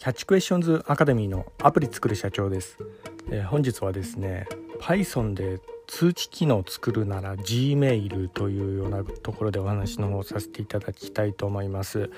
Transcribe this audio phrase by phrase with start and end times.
[0.00, 2.78] キャッチクエスチョンズアカデミーのアプリ作る社長です、
[3.30, 4.46] えー、本日はですね
[4.80, 12.10] Python で通知機能を作るなら Gmail というようなところでお話の方をさせていただきたいと思います、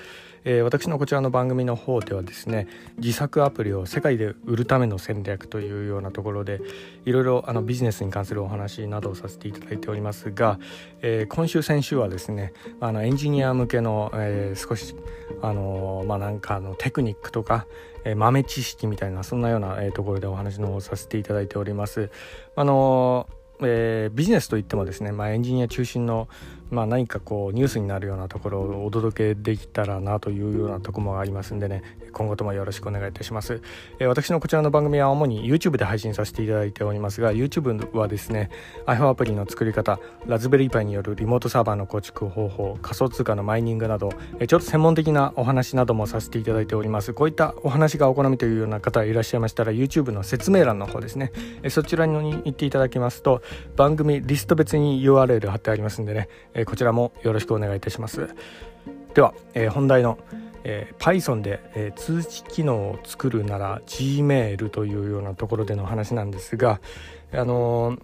[0.43, 2.67] えー、私のこちらの番組の方ではですね
[2.99, 6.61] 自作アプリを世界で売るための戦略というようなところで
[7.05, 10.59] いろいろあのビジネスに関するお話などをさせていただいておりますが、
[11.01, 14.95] えー、今週先週はですねあのエンジニア向けの、えー、少し
[15.41, 17.65] あのまあなんかのテクニックとか、
[18.05, 22.11] え豆知識みたいなそんなような、えところでお話の方をさせていただいております。
[22.55, 23.27] あの
[23.61, 26.27] えー、ビジネスといってもですね、まあ、エンジニア中心の
[26.71, 31.83] まあ、何かこうニュースになるようなところをお届けできたらなというようなとこもありますんでね。
[32.13, 33.61] 今後ともよろしくお願いいたします、
[33.99, 38.49] えー、私のこちらの番組は主に YouTube で配信させていただいておりますが YouTube はですね
[38.85, 47.13] iPhone アプリの作り方ラズベリーパイによるリモートサーバーの構築方法仮想通貨のマイニングなど、えー、ちょっと専門的なお話などもさせていただいております。
[47.13, 51.31] こういったお話がお好みというような方いらっしゃいましたら YouTube の説明欄の方ですね、
[51.63, 52.13] えー、そちらに
[52.45, 53.41] 行っていただきますと
[53.75, 58.29] 番組リスト別に URL 貼ってありますんでね、えこちらもよろしくお願いいたします。
[59.13, 60.17] では、え、本題の、
[60.63, 66.81] え、Python で、え、通知機能を作るなら Gmail というようなところでの話なんですが
[67.33, 67.97] あの、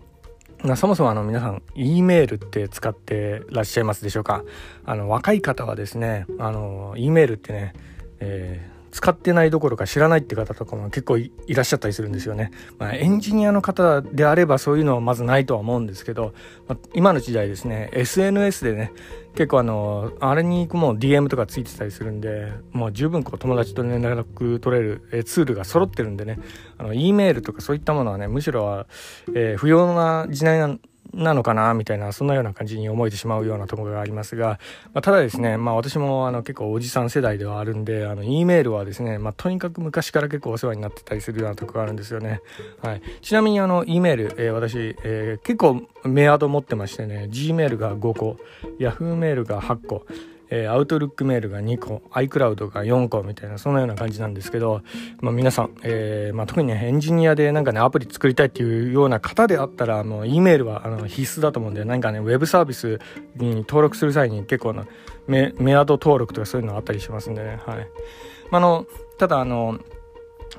[0.76, 4.44] そもそもあの皆さん E メールって使ってらっしゃいますでしょうか？
[4.86, 7.74] あの若い方はですねあの E メールってね、
[8.20, 12.52] えー使ってないどころか知らないって方とかも結構いらっしゃったりするんですよね。
[12.78, 16.34] まあ、エンジニアの方であればそういうのはまずないとは思うんですけど、
[16.68, 18.92] まあ、今の時代ですね SNS でね
[19.36, 26.40] 結構あのあれにもう DM とかついてたりするんでもう十分こう友達と連絡取れるえツールが揃ってるんでね
[26.78, 28.88] あの E メールとかそういったものはねむしろは、
[29.36, 30.78] えー、不要な時代な
[31.14, 34.60] なのかなみたいなそんなような感じに思えてしまうようなところがありますが、
[34.94, 42.42] まあ、ただですね、まあ、私もあの結構おじさん世代ではあるんであの E メールはですね、まあ、とにかく昔から結構お世話になってたりするようなところがあるんですよね、
[42.82, 48.38] はい、ちなみにあの E メール、えー、私、えー、結構メアド持ってましてね G メールが5個
[48.80, 50.06] Yahoo メールが8個
[50.50, 54.82] えー、アウトルックメールが2個 iCloud が4個みたいなそんなような感じなんですけど、
[55.22, 63.00] まあ、皆さん、えーまあ、特にねエンジニアでなんかねアプリ作りたいっていうような方であったらもう E メールはあの必須だと思うんで何かねウェブサービス
[63.36, 64.86] に登録する際に結構な
[65.28, 67.60] メメアド登録とかそういうのあったりしますんでね。
[67.66, 67.88] はい、
[68.52, 68.86] まあ、あの
[69.18, 69.80] ただあの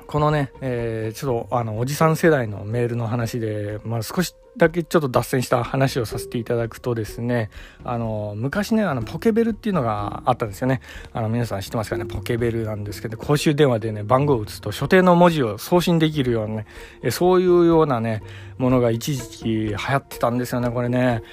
[0.07, 7.49] このね、えー、ちょっとあのおじさん世代のメールの話で、まあ、少しだけちょっと脱線した話をさせていただくとですね
[7.85, 10.81] あの昔ねあのポケベルっていうのがあったんですよね。
[11.13, 12.05] あの皆さん知ってますかね？
[12.05, 16.65] ポケベルなんですけど公衆電話でね番号を打つと所定の文字を送信できるようなね
[17.01, 18.23] えそういうようなね
[18.57, 21.23] ものが一時期流行ってたんですよねこれね。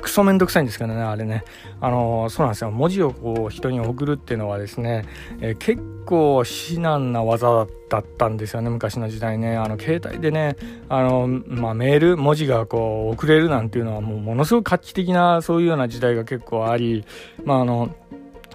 [0.00, 1.44] クソめんどくさいんですけどねあれね。
[1.80, 2.70] あのそうなんですよ。
[2.70, 5.04] 文字をこう人に送るっていうのはですね、
[5.40, 9.56] え結構至難な技だったんですよね昔の時代ね。
[9.56, 10.56] あの携帯でね
[10.88, 17.06] あの、まあ、メール文字がこう遅れるなんていうのはもうものすごく画期的なそういうような時代が結構あり、
[17.42, 17.94] まあ、あの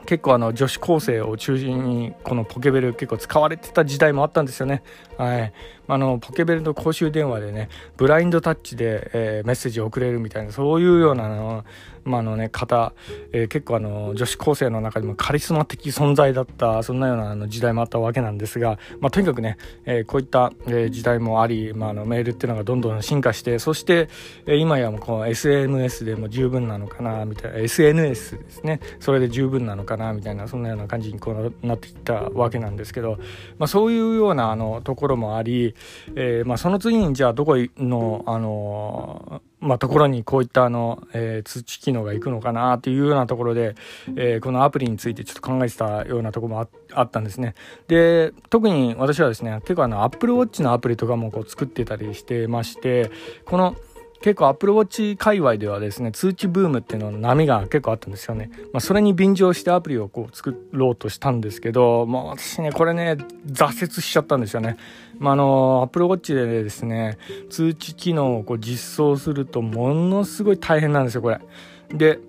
[0.05, 4.83] 結構あの女子高生を中心にこのポケベル結構使われてた時代もあったんですよね。
[5.17, 5.53] はい、
[5.87, 11.65] あのポケベルの公衆電話でねブラインドタッチで、えー、メッセージを送れるみたいなそういうようなの
[12.05, 12.93] まあのね、方、
[13.31, 24.09] えー、結構あの女子高生の中でもカリスマ的存在だったそんなようなあの時代もあったわけなんですが、まあ、とにかくね、えー、こういった、えー、時代もあり、まあ、あのメールっていうのがどんどん進化してそして、
[24.45, 28.79] えー、今やもうこの SNS でも十分なのかなみたいな SNS ですね。
[28.99, 33.17] それで十分なのかなみたいなそんなような感じにこうなっていったわけなんですけど、
[33.57, 35.72] まあ、そういうようなあのところもあり、
[36.15, 43.75] えーまあ、その次にじゃあどこのあのまあ、ところにこういったあの、えー、通知機能がいくのかなというようなところで、
[44.17, 47.55] え、このアプリについてちょっと考えてたようなとこもあったんですね。
[47.87, 53.09] で、特に私はですね、結構あの Apple Watch のアプリとかもこう作ってたりしてまして、
[53.45, 53.77] この
[54.23, 58.49] 結構 Apple Watch 界隈ではですね、通知ブームっていうのの波が結構あったんですよね。
[58.71, 63.17] まあ、それに便乗してアプリをこう作ろうとしたんですけど、まあ私ね、これね、
[63.47, 64.77] 挫折しちゃったんですよね。
[65.19, 67.17] まあ、あの、Apple Watch でですね、
[67.49, 71.41] 通知機能をこう実装するとものすごい大変なんですよ、これ。
[71.89, 72.19] で、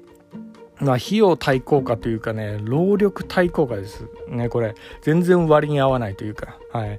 [0.81, 4.75] まあ、費用対効果というかね、労力対効果ですね、これ。
[5.03, 6.99] 全然割に合わないというか、はい。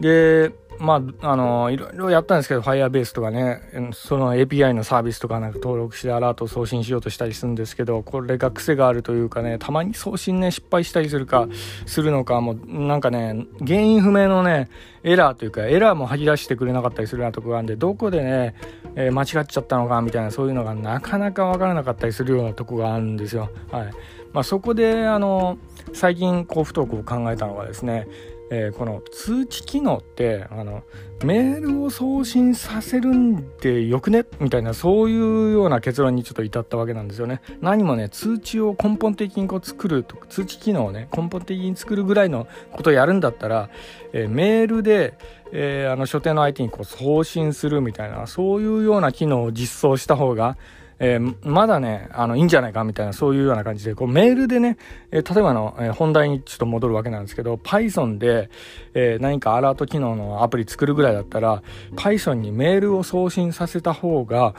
[0.00, 3.60] で、まあ、あの、いろいろやったんですけど、Firebase とかね、
[3.92, 11.48] その API のサービスとかなんか登録してアラートを送信しようとしたりするんですけど、これが癖があるというかね、たまに送信ね、失敗したりするか、
[11.86, 14.68] するのか、もう、なんかね、原因不明のね、
[15.02, 18.54] エラーというか、エラーも吐き出してくれなかったりするようなとこがあるんで、どこでね、
[18.96, 23.50] えー、間違っちゃったのか、みたいな、そういうのがなかなかわからなかったりするようなとこがあるんですよ。
[23.70, 23.90] はい。
[24.32, 25.58] まあ、そこで、あの、
[25.92, 28.08] 最近、こう、不登校を考えたのがですね、
[28.50, 30.82] えー、この通知機能ってあの
[31.24, 34.26] メールを送信させるんでよくね？
[34.38, 37.40] みたいなそういうような結論にちょっと至ったわけなんですよね。
[37.60, 43.70] 何もね通知を根本的にこう作ると通知機能をね根本的に作るぐらいのことをやるんだったら、
[44.12, 45.16] えー、メールで、
[45.52, 50.58] えー、あの書店の相手にこう送信するみたいなそういうような機能を実装した方が
[50.98, 54.76] えー、まだね、あの、いいんじゃないかみたいな、そういうような感じで、こう、メールでね、
[55.10, 58.50] えー、例えばの、えー、本題にちょっと戻るわけなんですけど、Python で、
[58.94, 61.62] え何かアラート機能のアプリ作るぐらいだったら、
[61.96, 64.54] Python にメールを送信させた方が、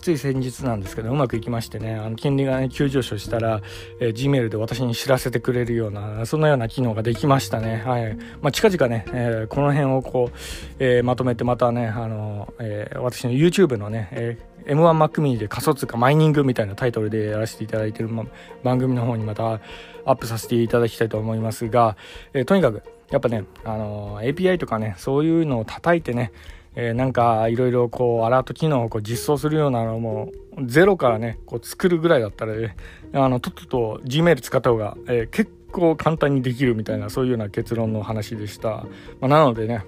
[0.00, 3.62] つい先日なんですけどうまくいきましてねあの金利がね急上昇したら、
[4.00, 7.82] えー、Gmail で私に知らせてくれるようなそんなような機能ができましたね。
[7.84, 8.16] はい。
[8.40, 10.36] まあ、近々ね、えー、この辺をこう、
[10.78, 18.24] えー、まとめてまたねあの、え、私の YouTube のね、え、M1Mac mini で仮想通貨マイニングみたいなタイトルでやらせていただいてる、ま、
[18.62, 19.60] 番組の方にまた
[20.04, 21.96] アップさせていただきたいと思いますが、
[22.32, 26.30] え、とにかくやっぱね、あの API とかねそういうのを叩いてね
[26.74, 30.32] えー、なんかいろいろこうアラート機能をこう実装するようなのも
[30.64, 32.76] ゼロからねこう作るぐらいだったらね
[33.12, 38.86] あのとっとと Gmail 使った方が、えー、結構簡単にできるみたいなそういうような結論の話でした、
[39.20, 39.84] まあ、なのでね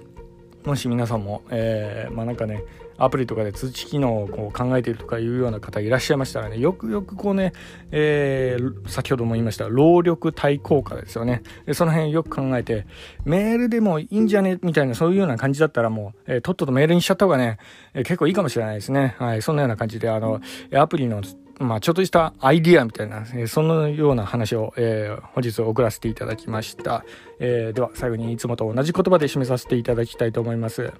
[0.65, 2.63] もし皆さんも、えー、まあなんかね
[3.03, 7.53] アプリとかで通知機能をこう考えているとかいうような方いらっしゃいましたらね、よくよくこうね、
[7.91, 11.43] えー、先ほども言いました、労力対効果ですよね。
[11.65, 12.85] でその辺よく考えて、
[13.25, 14.59] メールでもいいんじゃね？
[14.61, 17.57] みたいなそういうような感じだったらもう、えー、とっととメールにしちゃった方がね、
[17.93, 19.15] えー、結構いいかもしれないですね。
[19.19, 20.39] はい、そんなような感じで、あの、
[20.73, 21.21] アプリの
[21.59, 27.05] まあ、ちょっとしたアイディアみたいな、えー、そのような話を、えー、本日送らせていただきました。
[27.39, 30.91] えー、では、最後にいつもと同じ言葉で締めさせていただきたいと思います。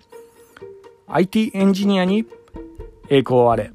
[1.13, 2.25] IT エンジニアに
[3.10, 3.72] 栄光あれ。